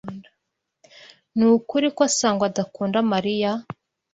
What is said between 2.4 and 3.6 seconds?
adakunda Mariya?